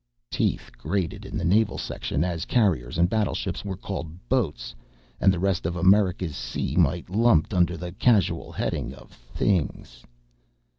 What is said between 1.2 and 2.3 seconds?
in the Naval section